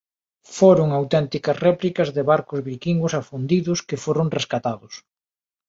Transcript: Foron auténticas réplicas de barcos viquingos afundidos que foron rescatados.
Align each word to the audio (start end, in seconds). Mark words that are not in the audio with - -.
Foron 0.57 0.87
auténticas 0.99 1.59
réplicas 1.67 2.09
de 2.15 2.21
barcos 2.31 2.59
viquingos 2.69 3.13
afundidos 3.21 3.79
que 3.87 4.01
foron 4.05 4.27
rescatados. 4.37 4.93